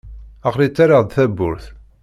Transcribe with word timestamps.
Aql-i 0.47 0.67
ttarraɣ-d 0.69 1.09
tawwurt. 1.11 1.65